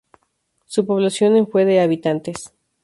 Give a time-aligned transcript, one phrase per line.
[0.65, 2.51] Su población en fue de habitantes.